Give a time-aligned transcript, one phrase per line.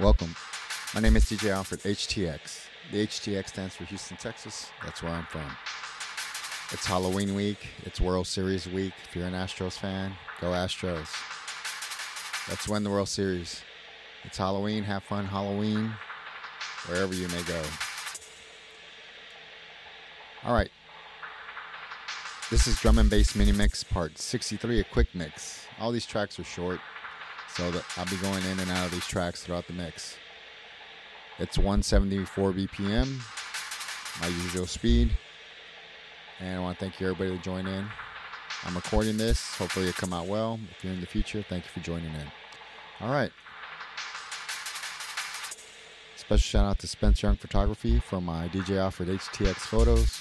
[0.00, 0.34] Welcome.
[0.94, 2.68] My name is DJ Alfred HTX.
[2.90, 4.70] The HTX stands for Houston, Texas.
[4.82, 5.44] That's where I'm from.
[6.72, 7.68] It's Halloween week.
[7.84, 8.94] It's World Series week.
[9.06, 11.06] If you're an Astros fan, go Astros.
[12.48, 13.60] Let's win the World Series.
[14.24, 14.84] It's Halloween.
[14.84, 15.92] Have fun Halloween
[16.86, 17.62] wherever you may go.
[20.46, 20.70] All right.
[22.50, 25.66] This is Drum and Bass Mini Mix Part 63, a quick mix.
[25.78, 26.80] All these tracks are short,
[27.54, 30.16] so that I'll be going in and out of these tracks throughout the mix.
[31.38, 33.20] It's 174 BPM,
[34.20, 35.10] my usual speed.
[36.40, 37.86] And I want to thank you everybody to join in.
[38.64, 39.56] I'm recording this.
[39.56, 40.58] Hopefully it'll come out well.
[40.70, 42.26] If you're in the future, thank you for joining in.
[43.00, 43.32] All right.
[46.16, 50.20] Special shout out to Spencer Young Photography for my DJ Alfred HTX photos.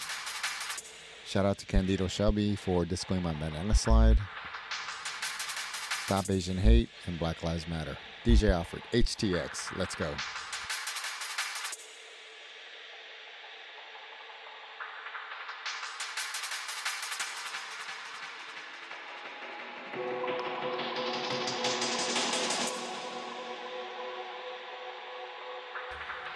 [1.26, 4.18] Shout out to Candido Shelby for disclaiming my banana slide.
[6.10, 7.96] Stop Asian Hate and Black Lives Matter.
[8.26, 9.78] DJ Alfred HTX.
[9.78, 10.12] Let's go.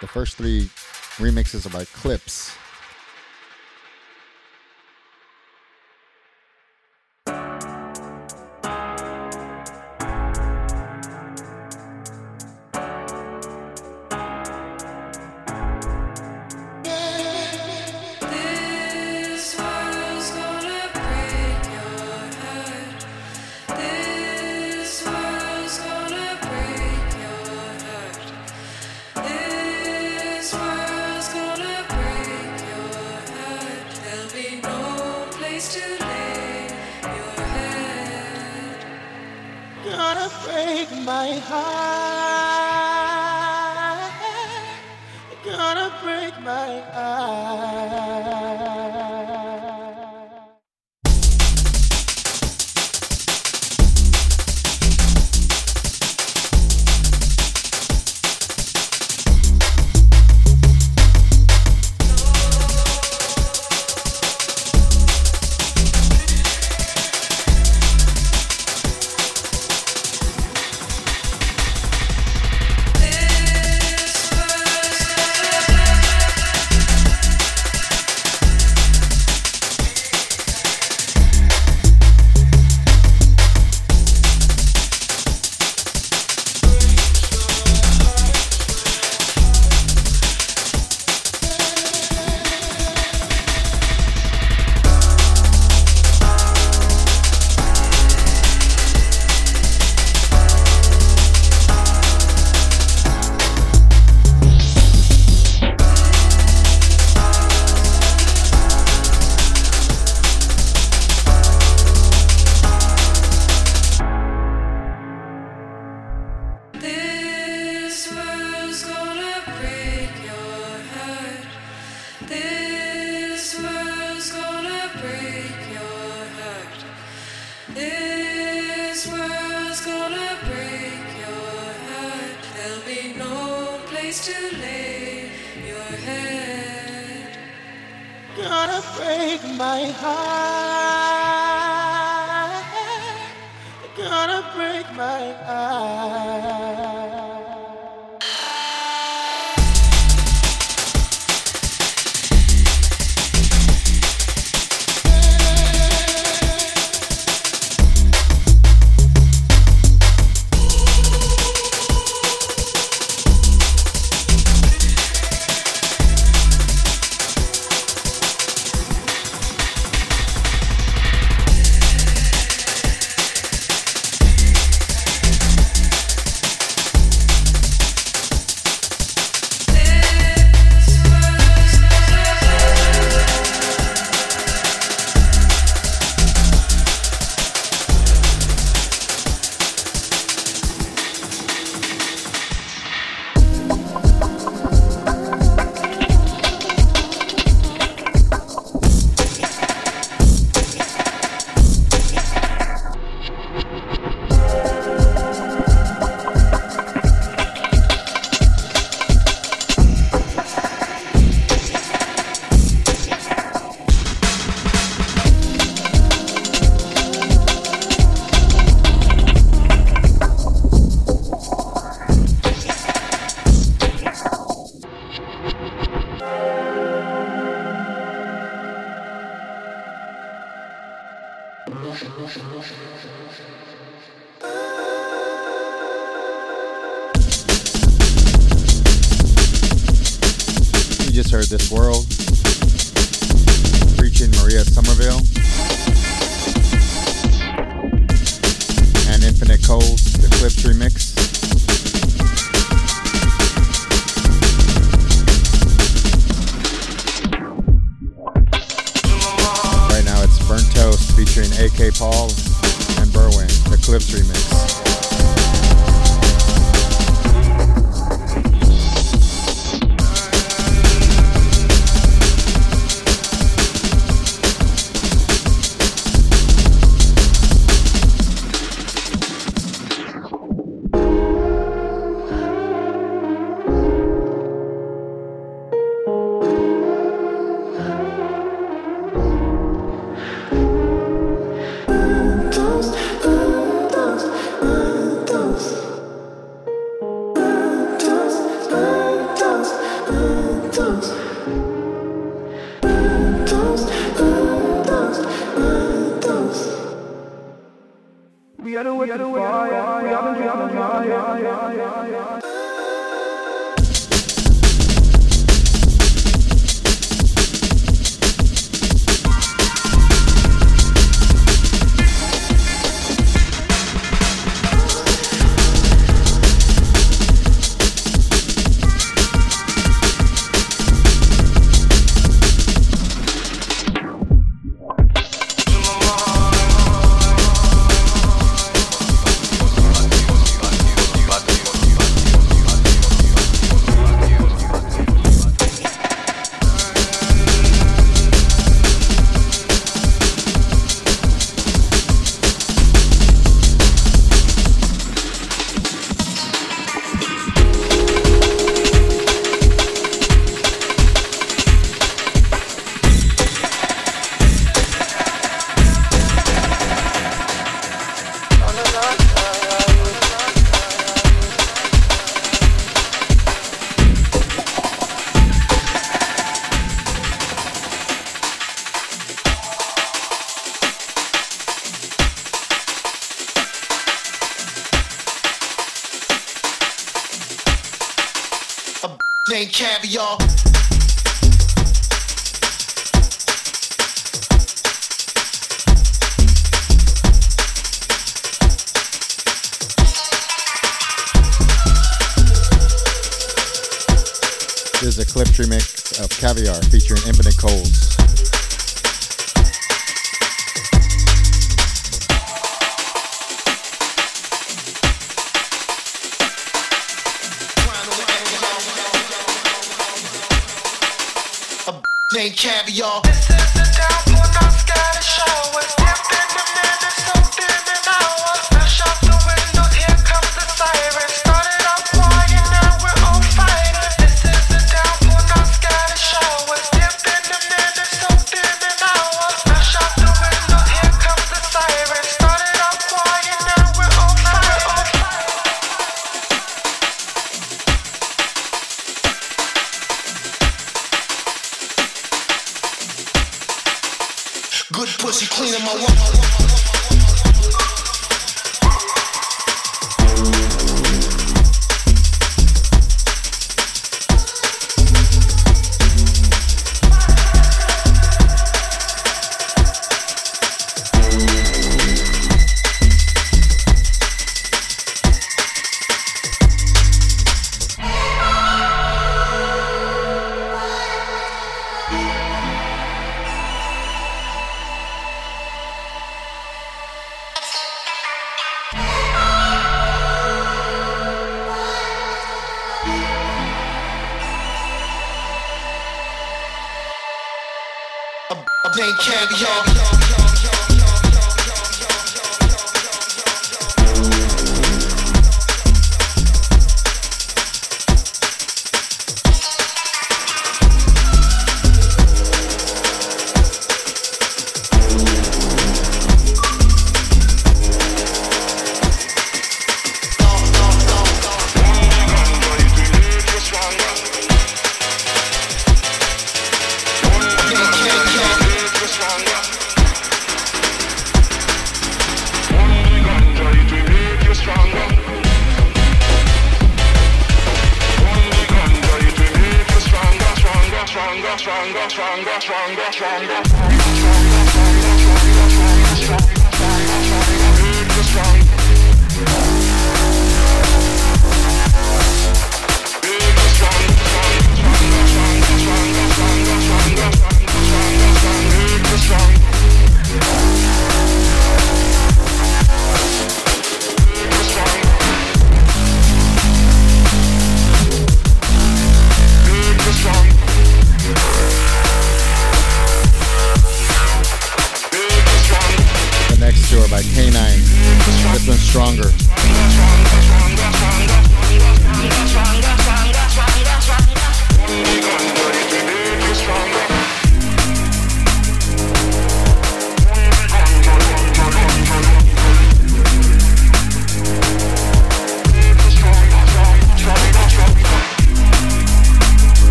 [0.00, 0.68] The first three
[1.18, 2.63] remixes are by CLIPZ.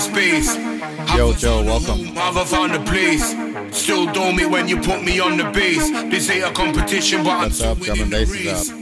[0.00, 0.56] space.
[1.14, 2.16] Yo, Joe, welcome.
[2.16, 3.34] I've found a place.
[3.76, 5.90] Still do me when you put me on the bass.
[6.10, 8.72] This ain't a competition, but What's I'm still winning the race.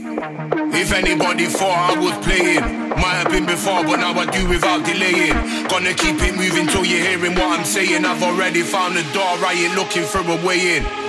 [0.73, 4.85] If anybody thought I was playing, might have been before, but now I do without
[4.85, 5.33] delaying.
[5.67, 8.05] Gonna keep it moving till you're hearing what I'm saying.
[8.05, 11.08] I've already found the door, I ain't looking for a way in.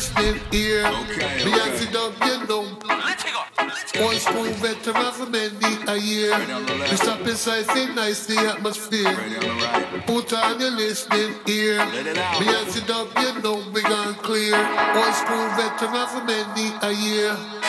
[0.00, 0.86] listening ear.
[0.86, 1.60] Okay, me okay.
[1.60, 2.64] acid up, you know.
[4.00, 6.32] Old school veteran for many a year.
[6.88, 9.04] We stop inside, sit nicely, atmosphere.
[9.04, 11.84] Right Put on your listening ear.
[12.40, 14.56] Me acid up, you know, we gone clear.
[14.96, 17.59] Old school veteran for many a year.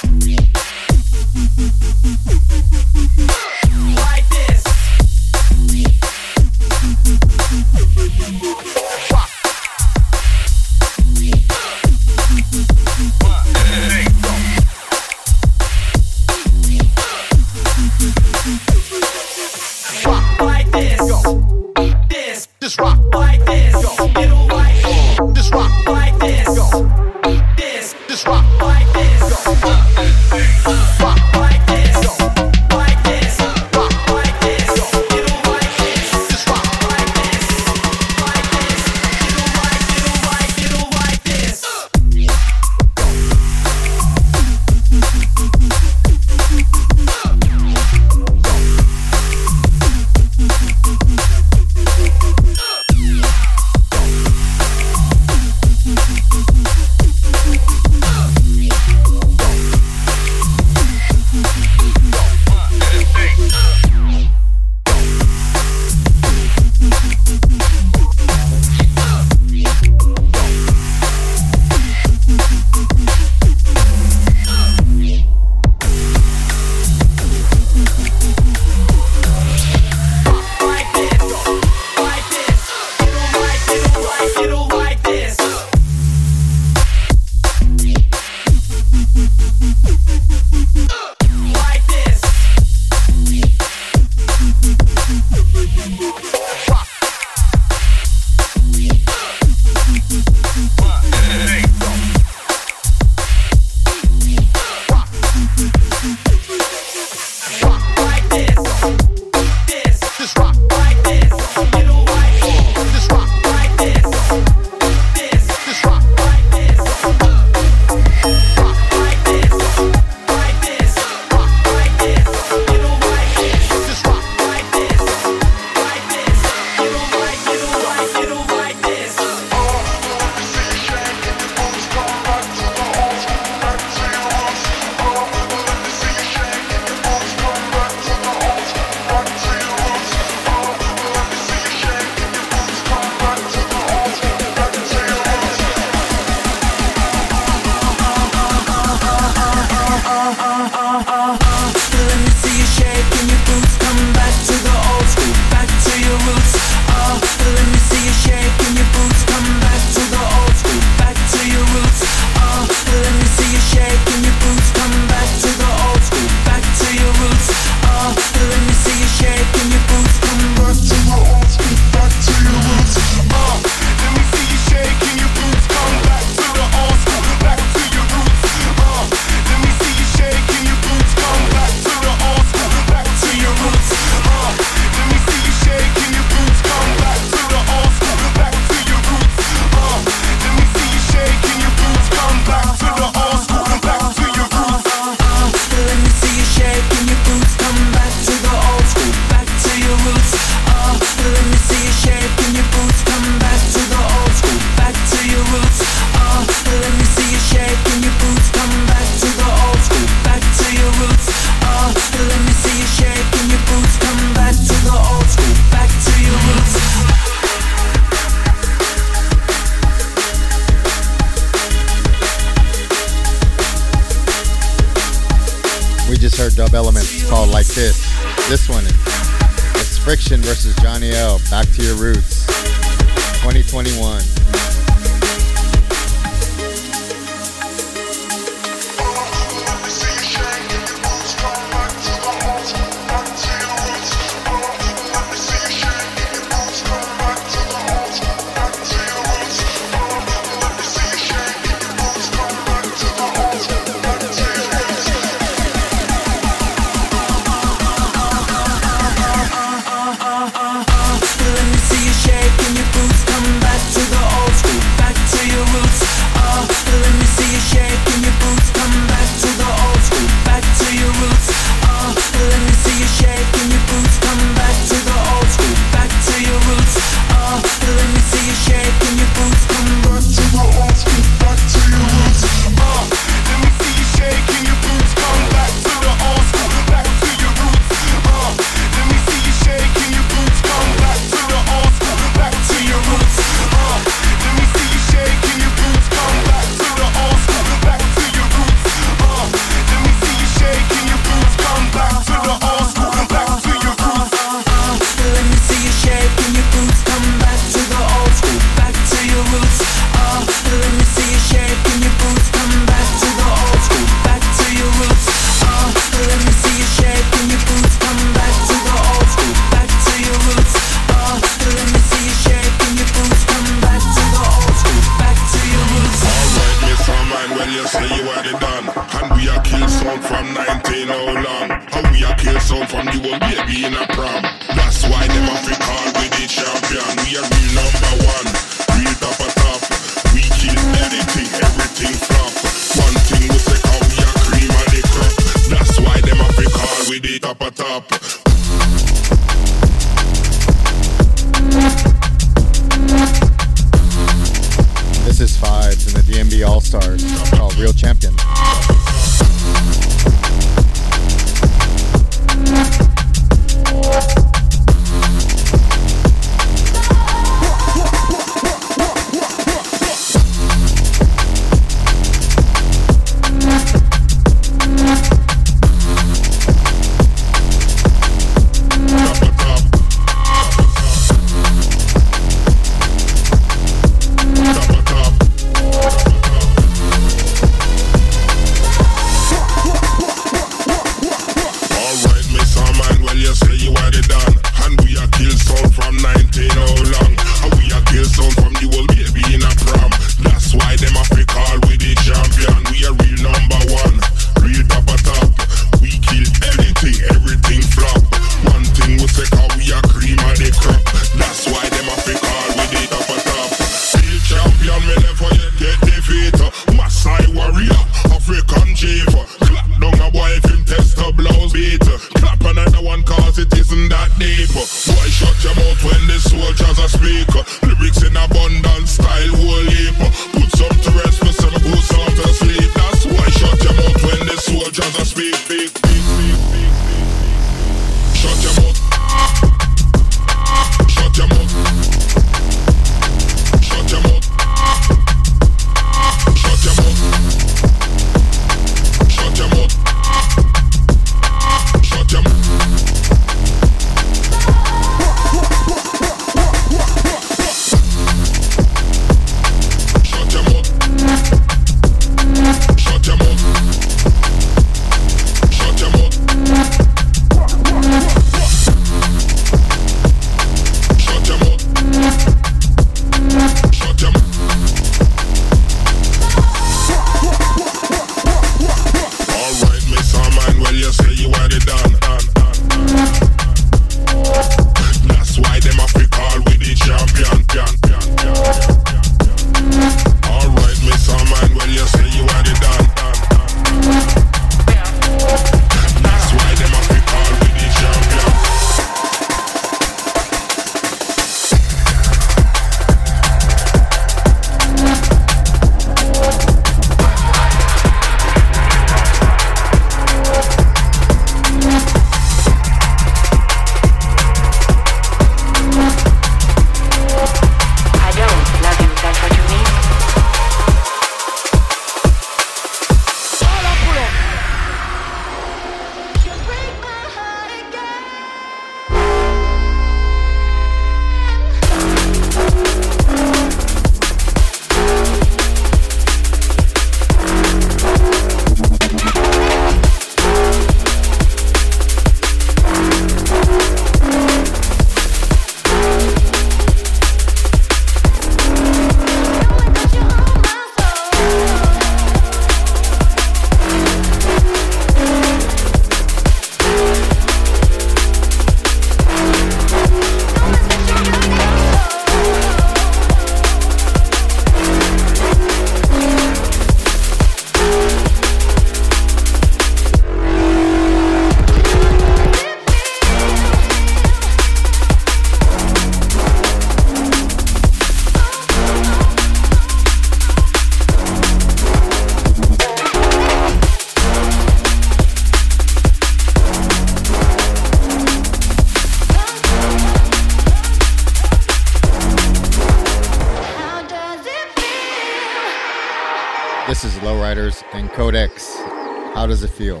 [596.94, 599.34] This is LowRIDERz and Cod3x.
[599.34, 600.00] How does it feel?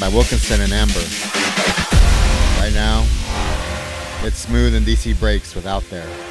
[0.00, 1.00] By Wilkinson and Amber.
[2.60, 3.04] Right now,
[4.24, 6.27] it's Smooth and DC Breaks with Out There.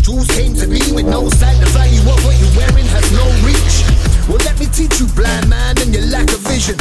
[0.00, 1.58] Me jewels came to be with no sight?
[1.60, 3.84] The value of what you're wearing has no reach.
[4.28, 6.76] Well, let me teach you, blind man, and your lack of vision.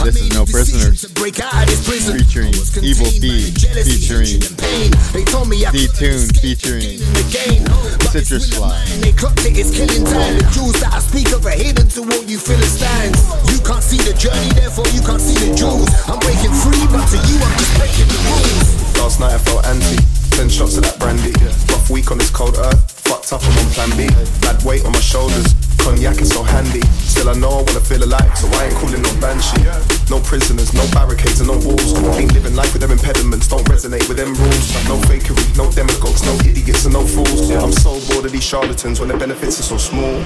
[0.00, 1.02] I This is No Prisoners.
[1.02, 2.18] to break out of this prison.
[2.18, 3.52] Featuring Evil contained by B,
[3.84, 4.88] featuring hatred, and pain.
[5.12, 7.64] They told me I D couldn't Tune, featuring the game.
[8.00, 8.76] But Citrus it's Fly.
[9.04, 10.40] They clocked it, it's killing time.
[10.40, 13.20] The jewels that I speak of are hidden to all you Philistines.
[13.52, 15.88] You can't see the journey, therefore you can't see the jewels.
[16.08, 18.68] I'm breaking free, but to you I'm just breaking the rules.
[18.96, 20.15] Last night I felt anti.
[20.36, 21.32] Ten shots of that brandy.
[21.72, 22.76] Rough week on this cold earth.
[23.08, 24.04] Fucked up, I'm on plan B.
[24.44, 25.56] Bad weight on my shoulders.
[25.80, 26.84] Cognac is so handy.
[27.00, 29.64] Still, I know I wanna feel alive, so I ain't calling no banshee.
[30.12, 31.96] No prisoners, no barricades, and no walls.
[32.20, 34.68] Ain't living life with them impediments, don't resonate with them rules.
[34.84, 37.48] No fakery, no demagogues, no idiots, and no fools.
[37.56, 40.20] I'm so bored of these charlatans when the benefits are so small.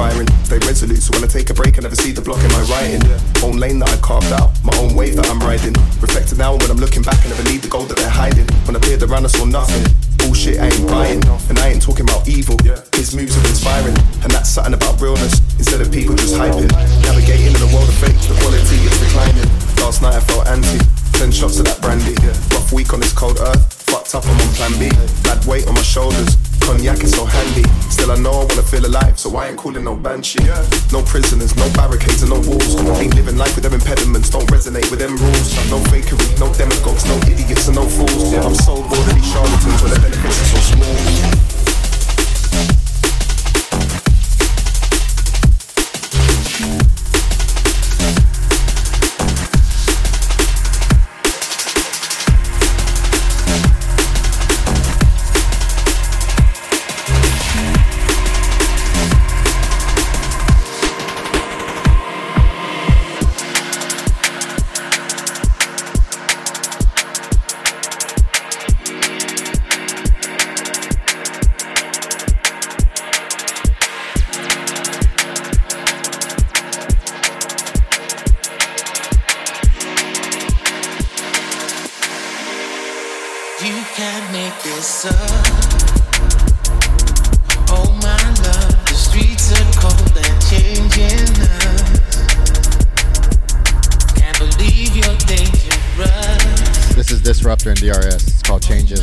[0.00, 0.28] Firing.
[0.48, 2.64] Stay resolute, so when I take a break, I never see the block in my
[2.72, 3.04] writing.
[3.44, 5.76] Own lane that I carved out, my own wave that I'm riding.
[6.00, 8.48] Reflecting now when I'm looking back, I never need the gold that they're hiding.
[8.64, 9.84] When I peered around, I saw nothing.
[10.16, 11.20] Bullshit, I ain't buying.
[11.52, 12.56] And I ain't talking about evil.
[12.96, 13.96] His moves are inspiring.
[14.24, 16.72] And that's something about realness instead of people just hyping.
[17.04, 19.48] Navigating in a world of fakes, the quality is declining.
[19.84, 20.80] Last night I felt anti.
[21.20, 22.16] Ten shots of that brandy.
[22.56, 23.60] Rough week on this cold earth.
[23.92, 24.88] Fucked up, I'm on plan B.
[25.28, 26.40] Bad weight on my shoulders.
[26.70, 27.64] Cognac is so handy.
[27.90, 30.44] Still, I know I wanna feel alive, so I ain't calling no banshee.
[30.92, 32.76] No prisoners, no barricades, and no walls.
[33.00, 35.52] Ain't living life with them impediments, don't resonate with them rules.
[35.68, 38.32] No fakery, no demagogues, no idiots, and no fools.
[38.32, 40.94] Yeah, I'm so bored of these charlatans when the benefits are so small.
[97.80, 98.28] DRS.
[98.28, 99.00] It's called Changes.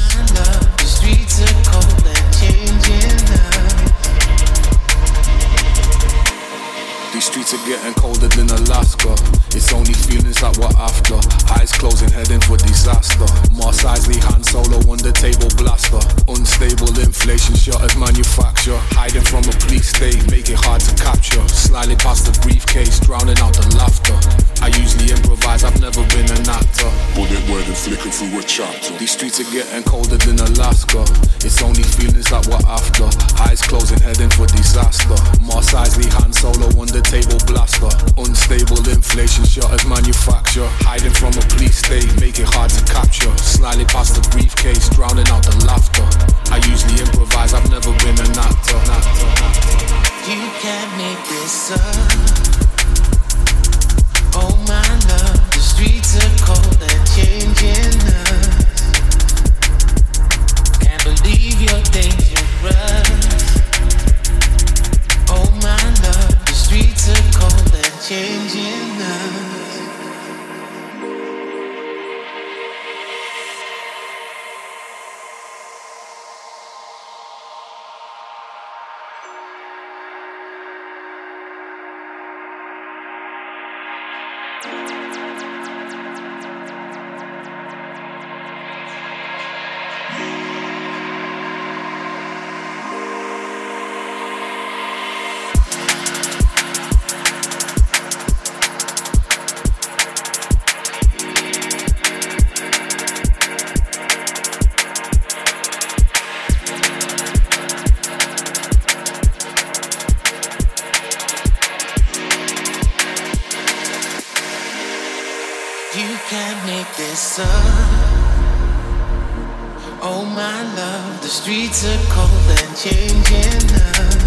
[120.38, 122.30] my love, the streets are cold
[122.60, 124.27] and changing now.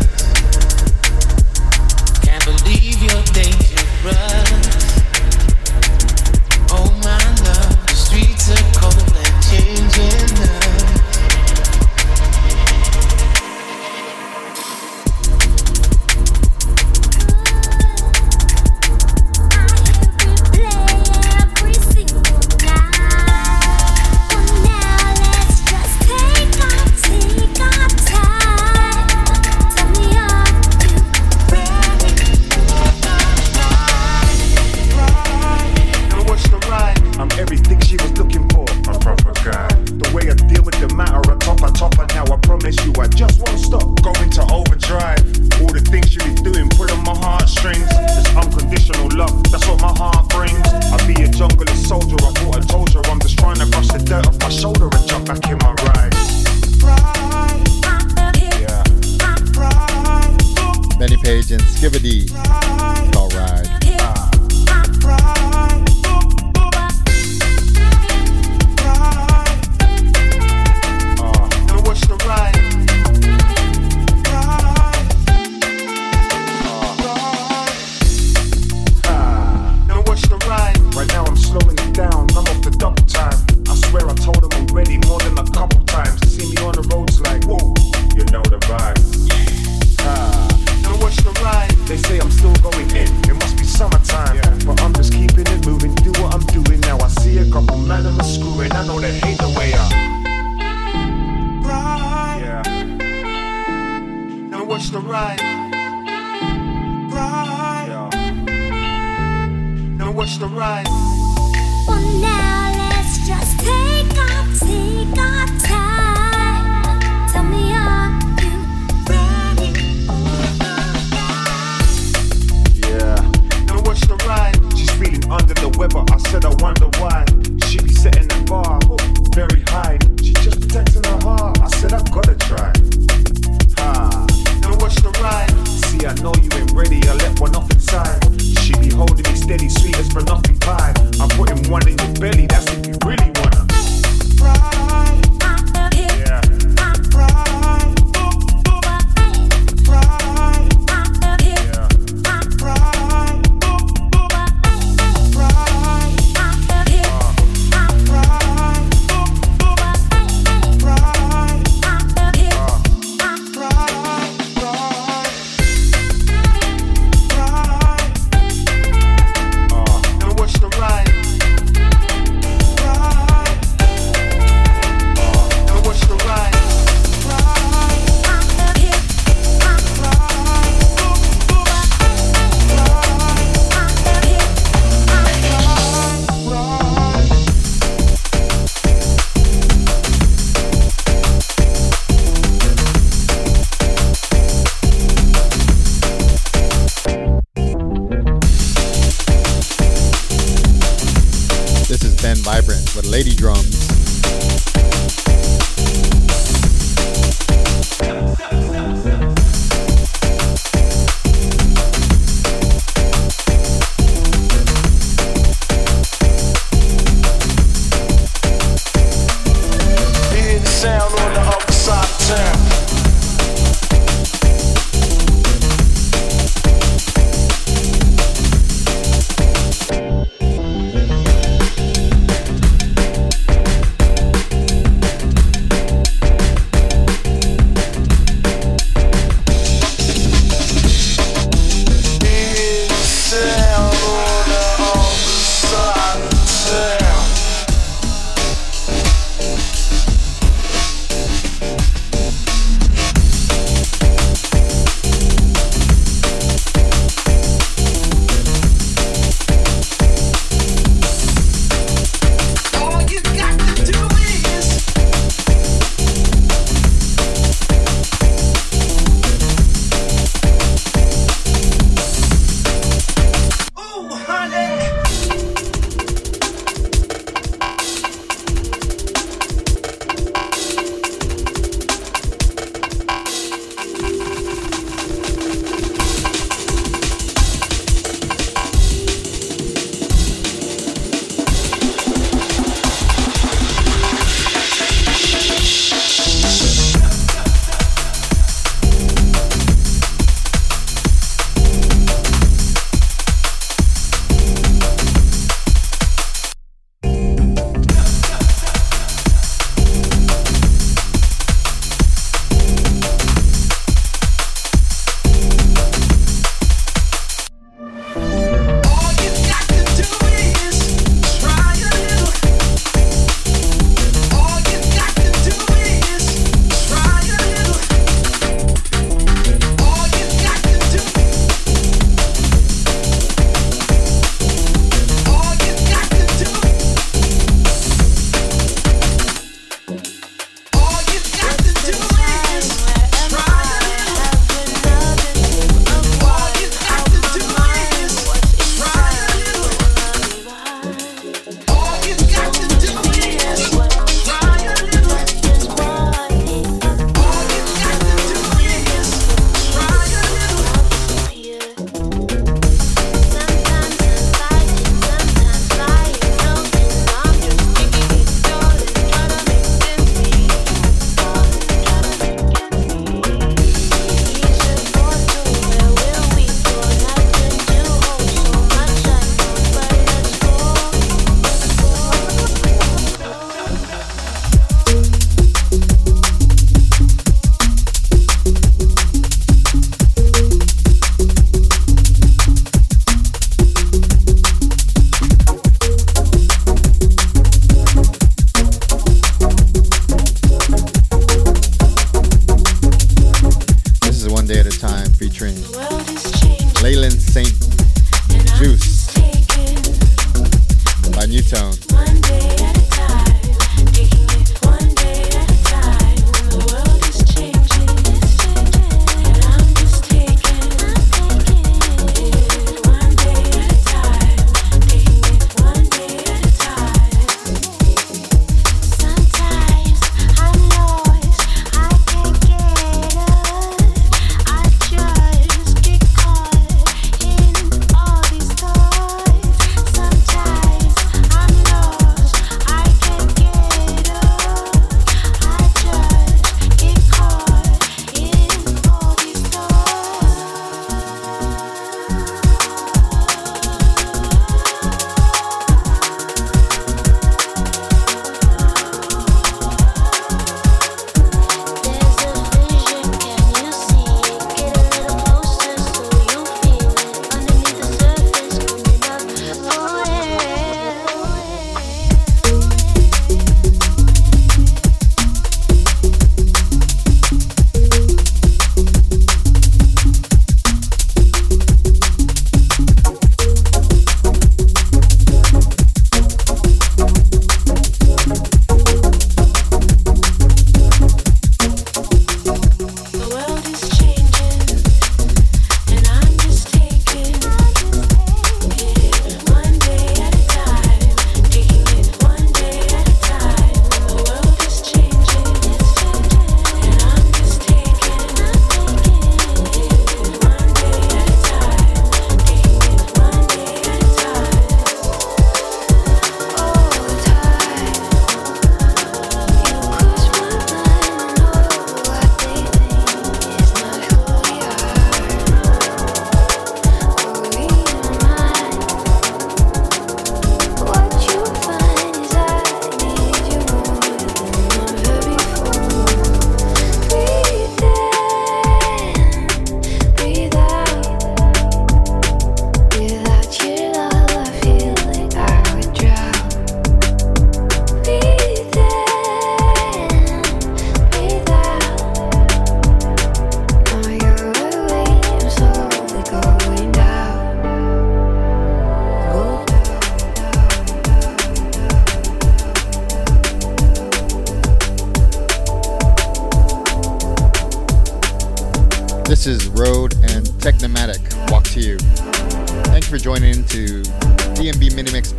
[140.10, 140.49] for nothing.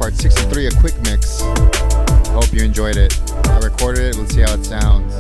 [0.02, 1.42] part 63, a quick mix.
[2.32, 3.14] Hope you enjoyed it.
[3.46, 5.14] I recorded it, let's see how it sounds.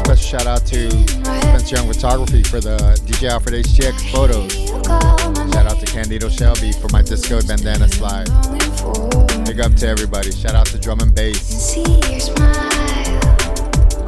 [0.00, 4.52] Special shout out to Spencer Young Photography for the DJ Alfred HTX photos.
[5.54, 8.28] Shout out to Candido Shelby for my disco bandana slide.
[9.46, 10.32] Big up to everybody.
[10.32, 11.78] Shout out to Drum and Bass.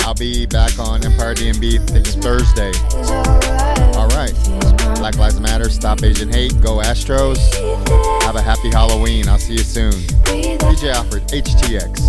[0.00, 3.59] I'll be back on Empire DMB this Thursday
[4.20, 4.34] right.
[4.96, 7.38] Black Lives Matter, stop Asian hate, go Astros.
[8.22, 9.28] Have a happy Halloween.
[9.28, 9.92] I'll see you soon.
[9.92, 12.00] DJ Alfred, HTX.